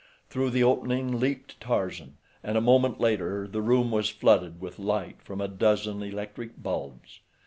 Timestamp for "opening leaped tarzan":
0.63-2.17